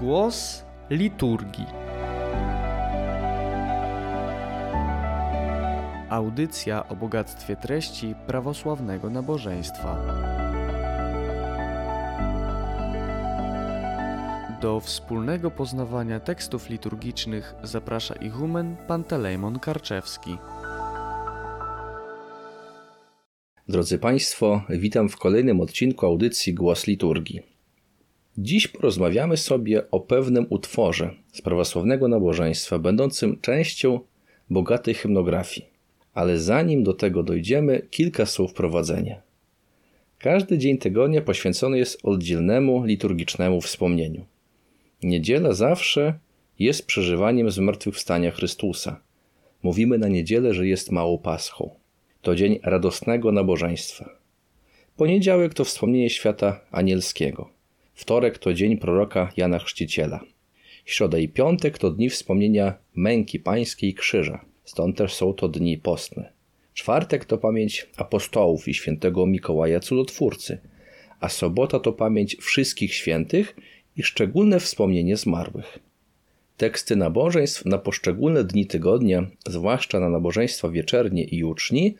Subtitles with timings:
[0.00, 1.66] Głos liturgii.
[6.10, 9.98] Audycja o bogactwie treści prawosławnego nabożeństwa.
[14.62, 20.36] Do wspólnego poznawania tekstów liturgicznych zaprasza ichumen Pantelejmon Karczewski.
[23.68, 27.59] Drodzy Państwo, witam w kolejnym odcinku audycji Głos Liturgii.
[28.42, 34.00] Dziś porozmawiamy sobie o pewnym utworze z prawosławnego nabożeństwa, będącym częścią
[34.50, 35.66] bogatej hymnografii.
[36.14, 39.22] Ale zanim do tego dojdziemy, kilka słów wprowadzenia.
[40.18, 44.24] Każdy dzień tygodnia poświęcony jest oddzielnemu liturgicznemu wspomnieniu.
[45.02, 46.18] Niedziela zawsze
[46.58, 49.00] jest przeżywaniem zmartwychwstania Chrystusa.
[49.62, 51.70] Mówimy na niedzielę, że jest małą paschą.
[52.22, 54.10] To dzień radosnego nabożeństwa.
[54.96, 57.59] Poniedziałek to wspomnienie świata anielskiego.
[58.00, 60.20] Wtorek to dzień proroka Jana Chrzciciela.
[60.84, 66.32] Środa i piątek to dni wspomnienia męki pańskiej krzyża, stąd też są to dni postne.
[66.74, 70.58] Czwartek to pamięć apostołów i świętego Mikołaja Cudotwórcy,
[71.20, 73.56] a sobota to pamięć wszystkich świętych
[73.96, 75.78] i szczególne wspomnienie zmarłych.
[76.56, 81.94] Teksty nabożeństw na poszczególne dni tygodnia, zwłaszcza na nabożeństwa wieczernie i juczni,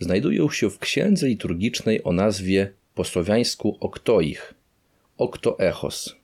[0.00, 4.54] znajdują się w księdze liturgicznej o nazwie po słowiańsku oktoich–
[5.20, 6.16] oktoechos.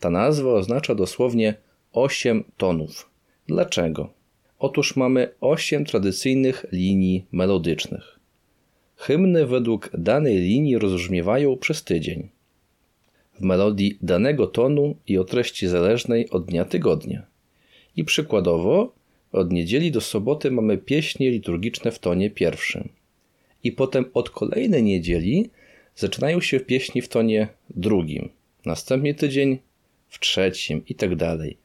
[0.00, 1.54] Ta nazwa oznacza dosłownie
[1.92, 3.10] osiem tonów.
[3.46, 4.12] Dlaczego?
[4.58, 8.18] Otóż mamy osiem tradycyjnych linii melodycznych.
[8.96, 12.28] Hymny według danej linii rozbrzmiewają przez tydzień.
[13.34, 17.26] W melodii danego tonu i o treści zależnej od dnia tygodnia.
[17.96, 18.92] I przykładowo,
[19.32, 22.88] od niedzieli do soboty mamy pieśnie liturgiczne w tonie pierwszym.
[23.64, 25.50] I potem od kolejnej niedzieli
[25.96, 28.28] zaczynają się pieśni w tonie drugim,
[28.64, 29.58] następnie tydzień
[30.08, 31.56] w trzecim i tak dalej.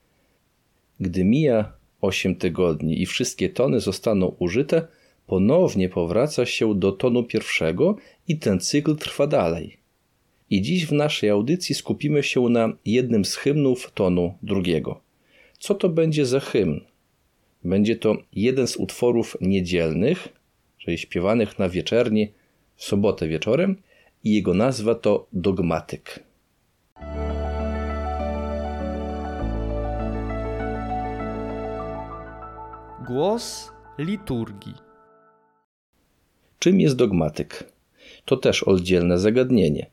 [0.99, 4.87] Gdy mija 8 tygodni i wszystkie tony zostaną użyte,
[5.27, 9.77] ponownie powraca się do tonu pierwszego i ten cykl trwa dalej.
[10.49, 15.01] I dziś w naszej audycji skupimy się na jednym z hymnów tonu drugiego.
[15.59, 16.81] Co to będzie za hymn?
[17.63, 20.27] Będzie to jeden z utworów niedzielnych,
[20.77, 22.31] czyli śpiewanych na wieczerni
[22.75, 23.75] w sobotę wieczorem
[24.27, 26.23] i jego nazwa to dogmatyk.
[33.07, 34.73] Głos liturgii.
[36.59, 37.71] Czym jest dogmatyk?
[38.25, 39.89] To też oddzielne zagadnienie.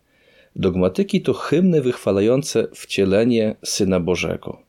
[0.56, 4.62] Dogmatyki to hymny wychwalające wcielenie Syna Bożego,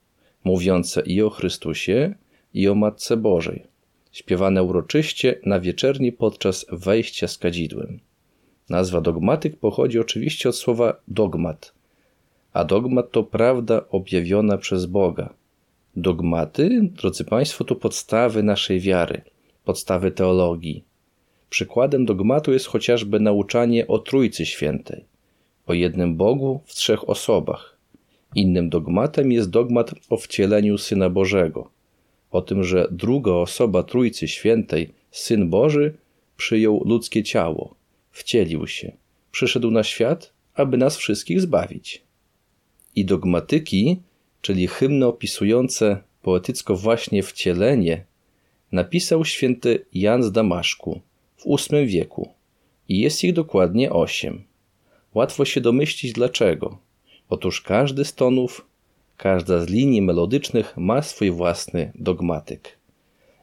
[0.43, 2.15] mówiące i o Chrystusie,
[2.53, 3.63] i o Matce Bożej,
[4.11, 7.99] śpiewane uroczyście na wieczerni podczas wejścia z kadzidłem.
[8.69, 11.73] Nazwa dogmatyk pochodzi oczywiście od słowa dogmat,
[12.53, 15.33] a dogmat to prawda objawiona przez Boga.
[15.95, 19.21] Dogmaty, drodzy Państwo, to podstawy naszej wiary,
[19.65, 20.83] podstawy teologii.
[21.49, 25.05] Przykładem dogmatu jest chociażby nauczanie o Trójcy Świętej,
[25.67, 27.77] o jednym Bogu w trzech osobach.
[28.35, 31.69] Innym dogmatem jest dogmat o wcieleniu Syna Bożego,
[32.31, 35.93] o tym, że druga osoba Trójcy Świętej, Syn Boży,
[36.37, 37.75] przyjął ludzkie ciało
[38.15, 38.91] wcielił się,
[39.31, 42.03] przyszedł na świat, aby nas wszystkich zbawić.
[42.95, 43.99] I dogmatyki,
[44.41, 48.05] czyli hymny opisujące poetycko właśnie wcielenie,
[48.71, 51.01] napisał święty Jan z Damaszku
[51.37, 52.29] w VIII wieku
[52.89, 54.43] i jest ich dokładnie osiem.
[55.13, 56.77] Łatwo się domyślić dlaczego.
[57.29, 58.65] Otóż każdy z tonów,
[59.17, 62.77] każda z linii melodycznych ma swój własny dogmatyk.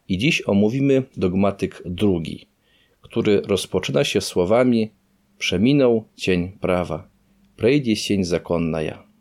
[0.08, 2.46] I dziś omówimy dogmatyk drugi–
[3.02, 4.90] który rozpoczyna się słowami
[5.42, 7.08] Przeminął cień prawa,
[7.56, 9.11] przejdzie sień zakonna ja.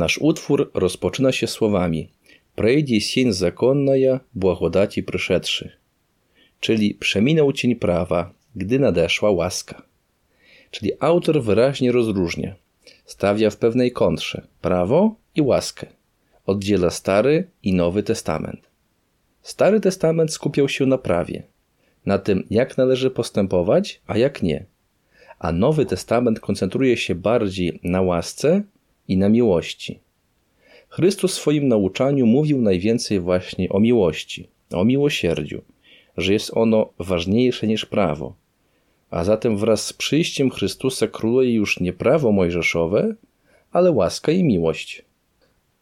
[0.00, 2.08] Nasz utwór rozpoczyna się słowami
[2.54, 5.72] Prejdzie sień zakonnaja, błagodati przyszedszy.
[6.60, 9.82] Czyli przeminął cień prawa, gdy nadeszła łaska.
[10.70, 12.54] Czyli autor wyraźnie rozróżnia.
[13.04, 15.86] Stawia w pewnej kontrze prawo i łaskę.
[16.46, 18.60] Oddziela Stary i Nowy Testament.
[19.42, 21.42] Stary Testament skupiał się na prawie,
[22.06, 24.64] na tym, jak należy postępować, a jak nie.
[25.38, 28.62] A Nowy Testament koncentruje się bardziej na łasce
[29.08, 30.00] i na miłości.
[30.88, 35.62] Chrystus w swoim nauczaniu mówił najwięcej właśnie o miłości, o miłosierdziu,
[36.16, 38.34] że jest ono ważniejsze niż prawo.
[39.10, 43.14] A zatem wraz z przyjściem Chrystusa króluje już nie prawo mojżeszowe,
[43.72, 45.04] ale łaska i miłość.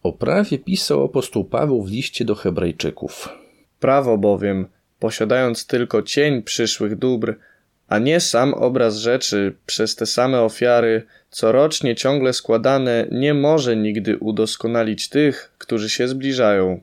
[0.03, 3.29] O prawie pisał apostoł Paweł w liście do Hebrajczyków.
[3.81, 4.67] Prawo bowiem,
[4.99, 7.39] posiadając tylko cień przyszłych dóbr,
[7.89, 14.19] a nie sam obraz rzeczy przez te same ofiary, corocznie ciągle składane, nie może nigdy
[14.19, 16.81] udoskonalić tych, którzy się zbliżają.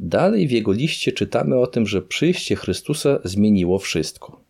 [0.00, 4.40] Dalej w jego liście czytamy o tym, że przyjście Chrystusa zmieniło wszystko.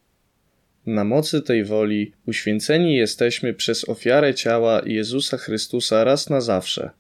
[0.86, 6.90] Na mocy tej woli uświęceni jesteśmy przez ofiarę ciała Jezusa Chrystusa raz na zawsze.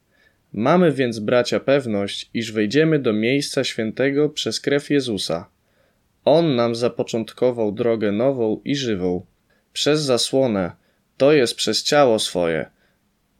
[0.52, 5.53] Mamy więc, bracia, pewność, iż wejdziemy do miejsca świętego przez krew Jezusa.
[6.24, 9.26] On nam zapoczątkował drogę nową i żywą.
[9.72, 10.72] Przez zasłonę,
[11.16, 12.70] to jest przez ciało swoje.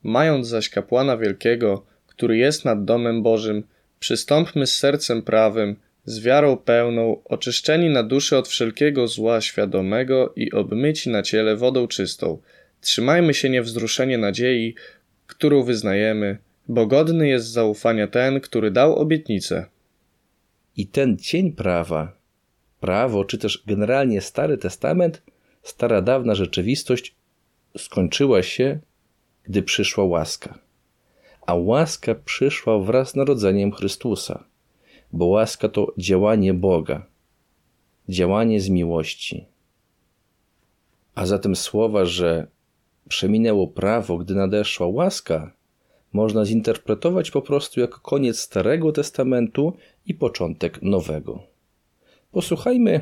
[0.02, 3.64] Mając zaś kapłana wielkiego, który jest nad domem Bożym,
[4.00, 10.52] przystąpmy z sercem prawym, z wiarą pełną, oczyszczeni na duszy od wszelkiego zła świadomego i
[10.52, 12.38] obmyci na ciele wodą czystą.
[12.80, 14.74] Trzymajmy się niewzruszenie nadziei,
[15.26, 16.38] którą wyznajemy,
[16.68, 19.66] bo godny jest zaufania ten, który dał obietnicę.
[20.76, 22.16] I ten cień prawa,
[22.84, 25.22] prawo, czy też generalnie Stary Testament,
[25.62, 27.14] stara dawna rzeczywistość
[27.78, 28.78] skończyła się,
[29.44, 30.58] gdy przyszła łaska.
[31.46, 34.44] A łaska przyszła wraz z narodzeniem Chrystusa,
[35.12, 37.06] bo łaska to działanie Boga,
[38.08, 39.44] działanie z miłości.
[41.14, 42.46] A zatem słowa, że
[43.08, 45.52] przeminęło prawo, gdy nadeszła łaska,
[46.12, 49.76] można zinterpretować po prostu jako koniec Starego Testamentu
[50.06, 51.53] i początek Nowego.
[52.34, 53.00] Posłuchajmy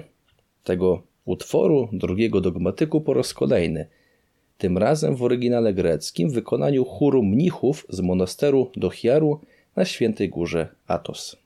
[0.64, 3.86] tego utworu drugiego dogmatyku po raz kolejny,
[4.58, 9.40] tym razem w oryginale greckim w wykonaniu chóru mnichów z monasteru Dochiaru
[9.76, 11.41] na Świętej Górze Atos.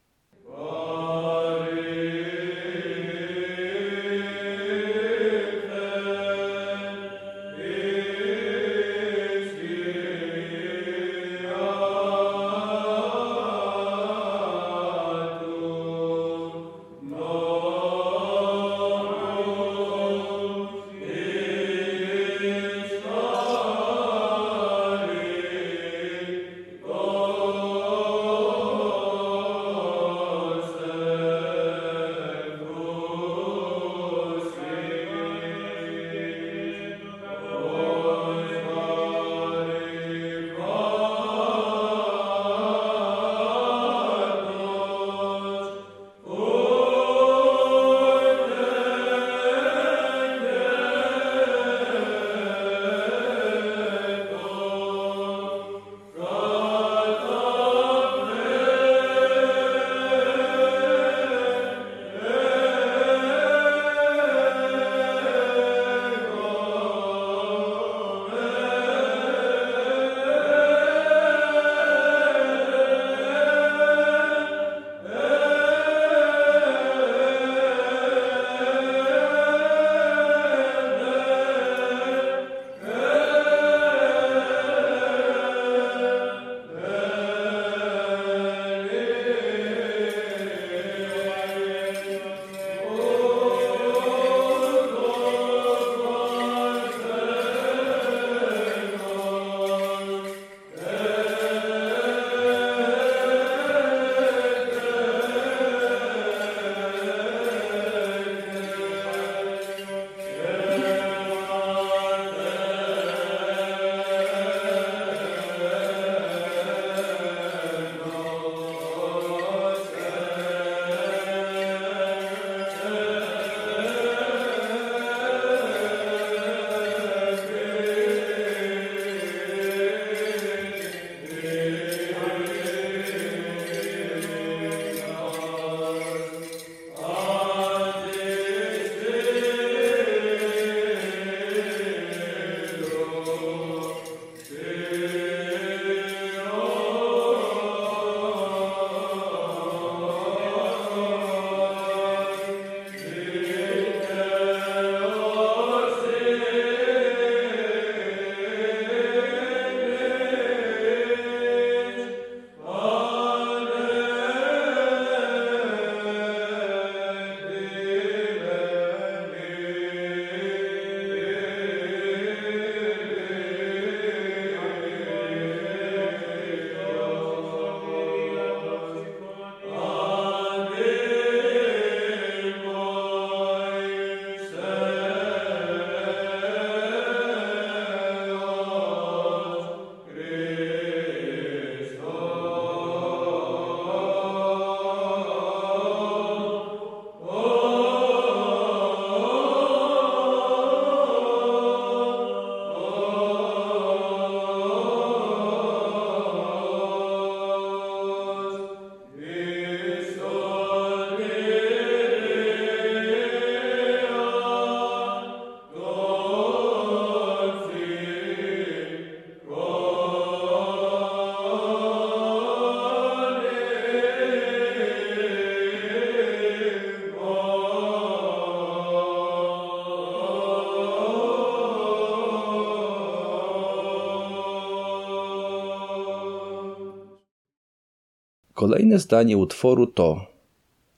[238.77, 240.27] Kolejne zdanie utworu to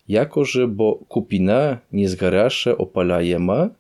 [0.09, 3.71] jako że bo kupina nie zgarasze opalajema,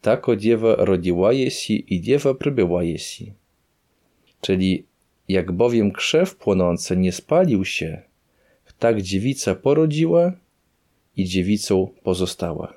[0.00, 3.32] tako dziewa rodziłaje si i dziewa przybyłaje si.
[4.40, 4.84] Czyli
[5.28, 8.02] jak bowiem krzew płonący nie spalił się,
[8.78, 10.32] tak dziewica porodziła
[11.16, 12.74] i dziewicą pozostała.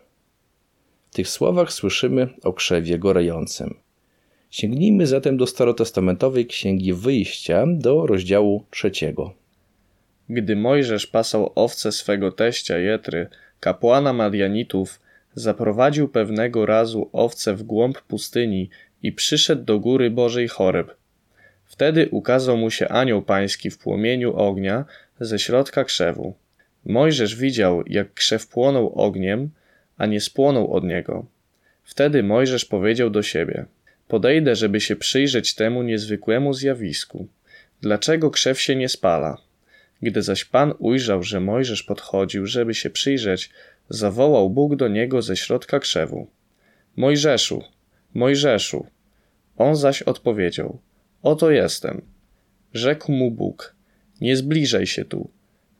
[1.11, 3.73] W tych słowach słyszymy o krzewie gorącym.
[4.49, 9.46] Sięgnijmy zatem do starotestamentowej księgi Wyjścia do rozdziału trzeciego.
[10.29, 13.27] Gdy Mojżesz pasał owce swego teścia Jetry,
[13.59, 14.99] kapłana Madianitów,
[15.35, 18.69] zaprowadził pewnego razu owce w głąb pustyni
[19.03, 20.95] i przyszedł do góry Bożej Choreb.
[21.65, 24.85] Wtedy ukazał mu się anioł pański w płomieniu ognia
[25.19, 26.33] ze środka krzewu.
[26.85, 29.49] Mojżesz widział, jak krzew płonął ogniem,
[29.97, 31.25] a nie spłonął od niego.
[31.83, 33.65] Wtedy Mojżesz powiedział do siebie:
[34.07, 37.27] Podejdę, żeby się przyjrzeć temu niezwykłemu zjawisku.
[37.81, 39.46] Dlaczego krzew się nie spala?
[40.01, 43.49] Gdy zaś Pan ujrzał, że Mojżesz podchodził, żeby się przyjrzeć,
[43.89, 46.27] zawołał Bóg do niego ze środka krzewu:
[46.95, 47.63] Mojżeszu,
[48.13, 48.85] Mojżeszu.
[49.57, 50.79] On zaś odpowiedział:
[51.23, 52.01] Oto jestem.
[52.73, 53.75] Rzekł mu Bóg:
[54.21, 55.29] Nie zbliżaj się tu.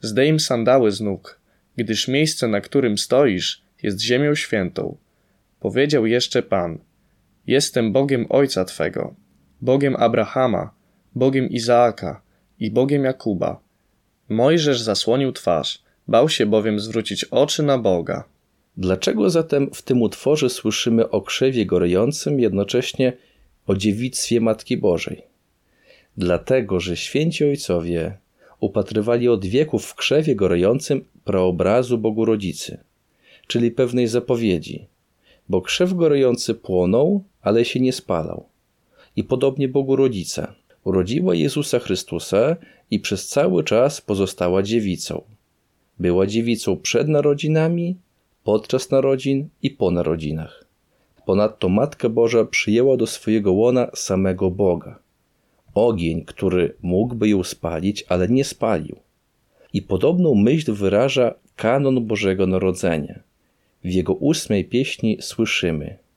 [0.00, 1.40] Zdejm sandały z nóg,
[1.76, 4.96] gdyż miejsce, na którym stoisz, jest ziemią świętą.
[5.60, 6.78] Powiedział jeszcze Pan:
[7.46, 9.14] Jestem Bogiem ojca twego,
[9.60, 10.70] Bogiem Abrahama,
[11.14, 12.22] Bogiem Izaaka
[12.58, 13.67] i Bogiem Jakuba.
[14.28, 18.24] Mojżesz zasłonił twarz, bał się bowiem zwrócić oczy na Boga.
[18.76, 23.12] Dlaczego zatem w tym utworze słyszymy o krzewie gorejącym, jednocześnie
[23.66, 25.22] o dziewictwie Matki Bożej?
[26.16, 28.18] Dlatego, że święci ojcowie
[28.60, 32.78] upatrywali od wieków w krzewie gorejącym preobrazu Bogu Rodzicy,
[33.46, 34.86] czyli pewnej zapowiedzi,
[35.48, 38.48] bo krzew gorejący płonął, ale się nie spalał.
[39.16, 40.54] I podobnie Bogu Rodzica–
[40.88, 42.56] urodziła Jezusa Chrystusa
[42.90, 45.22] i przez cały czas pozostała dziewicą.
[45.98, 47.96] Była dziewicą przed narodzinami,
[48.44, 50.64] podczas narodzin i po narodzinach.
[51.26, 54.98] Ponadto Matka Boża przyjęła do swojego łona samego Boga.
[55.74, 58.96] Ogień, który mógłby ją spalić, ale nie spalił.
[59.72, 63.20] I podobną myśl wyraża kanon Bożego Narodzenia.
[63.84, 65.96] W jego ósmej pieśni słyszymy–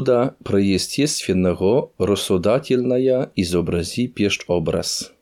[0.00, 5.12] Чудо проестественного рассудательная изобрази пешт obraz.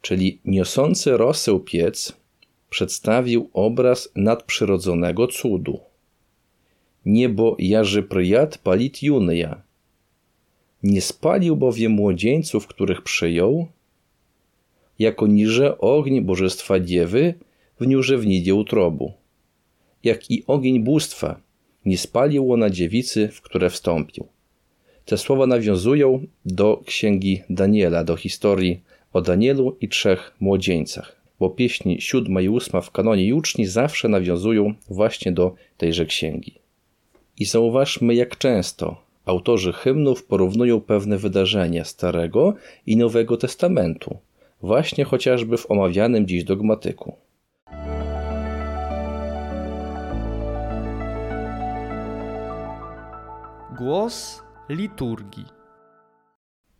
[0.00, 2.16] Czyli niosący rosę piec
[2.70, 5.80] przedstawił obraz nadprzyrodzonego cudu.
[7.06, 9.62] Niebo jaży pryjat palit junyja.
[10.82, 13.66] Nie spalił bowiem młodzieńców, których przyjął,
[14.98, 17.34] jako niże ogień Bożestwa Dziewy
[17.80, 19.12] w niużewnidzie utrobu.
[20.04, 21.40] Jak i ogień bóstwa
[21.87, 24.27] nie spalił na dziewicy, w które wstąpił.
[25.05, 28.81] Te słowa nawiązują do księgi Daniela, do historii
[29.13, 34.73] o Danielu i trzech młodzieńcach, bo pieśni siódma i ósma w kanonie juczni zawsze nawiązują
[34.89, 36.53] właśnie do tejże księgi.
[37.39, 42.53] I zauważmy, jak często autorzy hymnów porównują pewne wydarzenia Starego
[42.85, 44.17] i Nowego Testamentu,
[44.61, 47.26] właśnie chociażby w omawianym dziś dogmatyku.
[53.77, 55.45] Głos liturgii.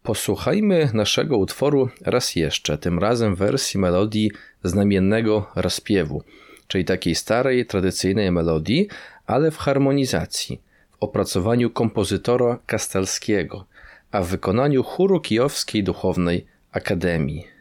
[0.04, 4.32] Posłuchajmy naszego utworu raz jeszcze, tym razem w wersji melodii
[4.64, 6.24] znamiennego rozpiewu,
[6.68, 8.88] czyli takiej starej, tradycyjnej melodii,
[9.26, 13.66] ale w harmonizacji, w opracowaniu kompozytora Kastelskiego,
[14.12, 17.57] a w wykonaniu chóru Kijowskiej Duchownej Akademii.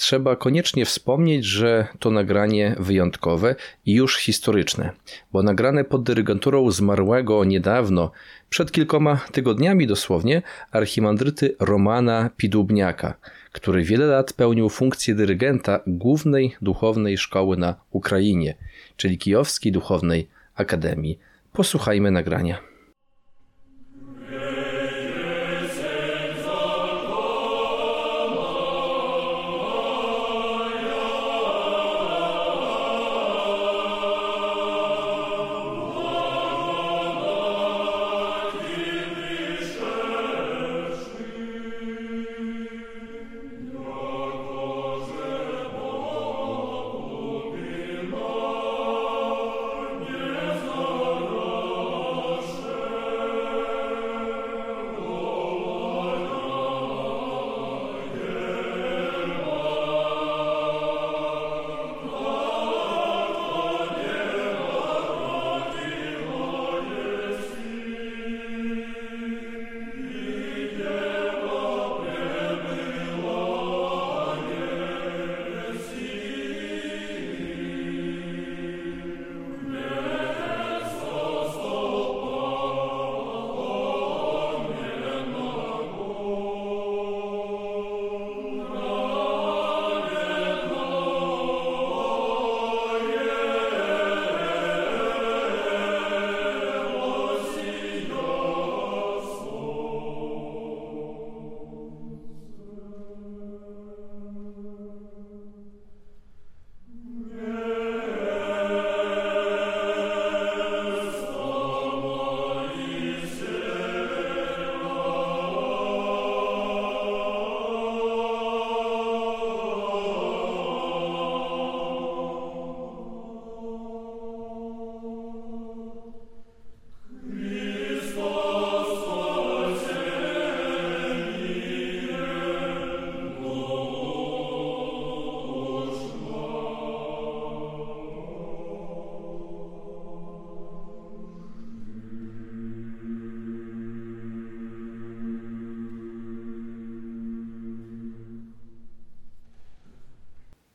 [0.00, 3.54] Trzeba koniecznie wspomnieć, że to nagranie wyjątkowe
[3.86, 4.90] i już historyczne,
[5.32, 8.10] bo nagrane pod dyrygenturą zmarłego niedawno,
[8.50, 13.14] przed kilkoma tygodniami dosłownie, archimandryty Romana Pidubniaka,
[13.52, 18.54] który wiele lat pełnił funkcję dyrygenta głównej duchownej szkoły na Ukrainie,
[18.96, 21.18] czyli Kijowskiej Duchownej Akademii.
[21.52, 22.69] Posłuchajmy nagrania.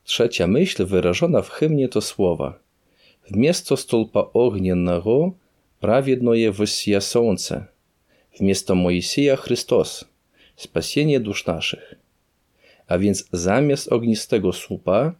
[0.05, 2.59] Trzecia myśl wyrażona w hymnie to słowa
[3.29, 5.37] Wместо stolpa огненного
[5.79, 7.69] праведное воссия солнце,
[8.37, 10.05] wместо Moisja Chrystus,
[10.55, 11.95] spasienie dusz naszych.
[12.87, 15.13] A więc zamiast ognistego słupa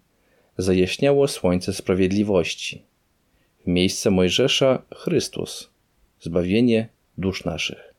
[0.58, 2.82] zajaśniało słońce sprawiedliwości.
[3.66, 5.70] W miejsce Mojżesza Chrystus,
[6.22, 7.94] zbawienie dusz naszych.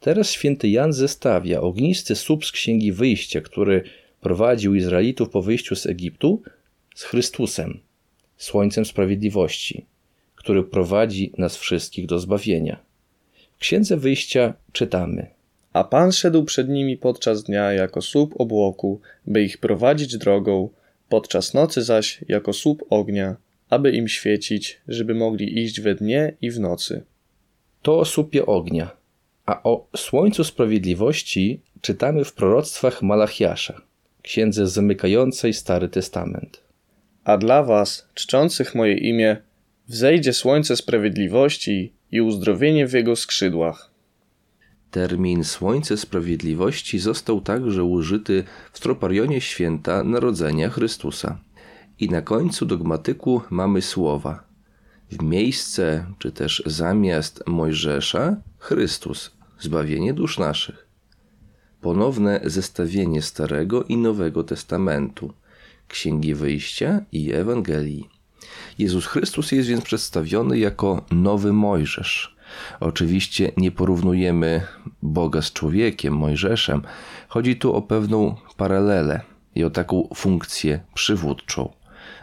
[0.00, 3.84] Teraz święty Jan zestawia ognisty słup z Księgi Wyjścia, który
[4.21, 6.41] prowadził Izraelitów po wyjściu z Egiptu
[6.95, 7.79] z Chrystusem,
[8.37, 9.85] Słońcem Sprawiedliwości,
[10.35, 12.79] który prowadzi nas wszystkich do zbawienia.
[13.57, 15.27] W Księdze Wyjścia czytamy:
[15.73, 20.69] A Pan szedł przed nimi podczas dnia jako słup obłoku, by ich prowadzić drogą,
[21.09, 23.35] podczas nocy zaś jako słup ognia,
[23.69, 27.03] aby im świecić, żeby mogli iść we dnie i w nocy.
[27.81, 28.91] To o słupie ognia,
[29.45, 33.86] a o Słońcu Sprawiedliwości czytamy w proroctwach Malachiasza
[34.27, 36.61] księdze zamykającej Stary Testament.
[37.23, 39.37] A dla was, czczących moje imię,
[39.87, 43.91] wzejdzie słońce sprawiedliwości i uzdrowienie w jego skrzydłach.
[44.91, 51.39] Termin Słońce Sprawiedliwości został także użyty w troparionie święta Narodzenia Chrystusa.
[51.99, 54.43] I na końcu dogmatyku mamy słowa
[55.11, 60.86] w miejsce czy też zamiast Mojżesza Chrystus, zbawienie dusz naszych.
[61.81, 65.33] Ponowne zestawienie Starego i Nowego Testamentu,
[65.87, 68.09] Księgi Wyjścia i Ewangelii.
[68.79, 72.35] Jezus Chrystus jest więc przedstawiony jako nowy Mojżesz.
[72.79, 74.61] Oczywiście nie porównujemy
[75.01, 76.81] Boga z człowiekiem, Mojżeszem.
[77.27, 79.21] Chodzi tu o pewną paralelę
[79.55, 81.69] i o taką funkcję przywódczą.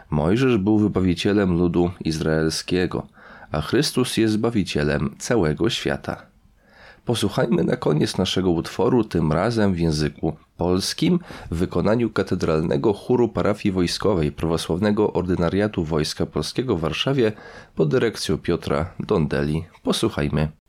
[0.09, 3.07] Mojżesz był wybawicielem ludu izraelskiego,
[3.51, 6.34] a Chrystus jest zbawicielem całego świata.
[7.05, 11.19] Posłuchajmy na koniec naszego utworu, tym razem w języku polskim,
[11.51, 17.31] w wykonaniu katedralnego chóru parafii wojskowej Prawosławnego Ordynariatu Wojska Polskiego w Warszawie
[17.75, 19.65] pod dyrekcją Piotra Dondeli.
[19.83, 20.64] Posłuchajmy.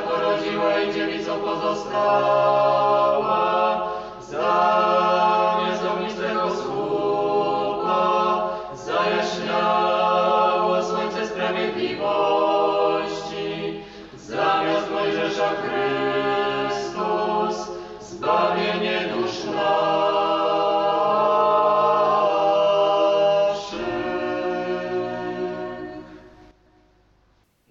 [0.00, 3.09] porodziła i dziewicą pozostała.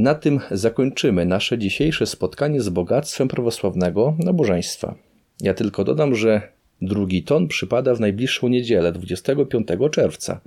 [0.09, 4.95] Na tym zakończymy nasze dzisiejsze spotkanie z bogactwem prawosławnego nabożeństwa.
[5.41, 6.41] Ja tylko dodam, że
[6.81, 10.41] drugi ton przypada w najbliższą niedzielę 25 czerwca,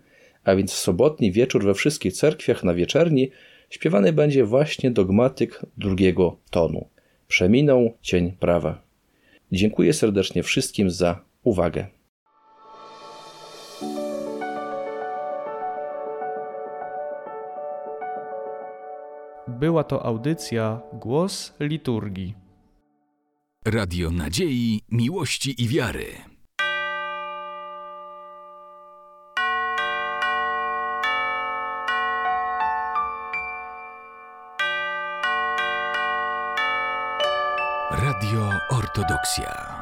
[0.45, 3.31] a więc w sobotni wieczór we wszystkich cerkwiach na wieczerni
[3.71, 6.87] śpiewany będzie właśnie dogmatyk drugiego tonu.
[7.29, 8.83] Przeminął cień prawa.
[9.53, 11.87] Dziękuję serdecznie wszystkim za uwagę.
[19.63, 22.35] Była to audycja Głos Liturgii.
[23.65, 26.07] Radio Nadziei, Miłości i Wiary.
[37.91, 39.82] Radio Ortodoksja.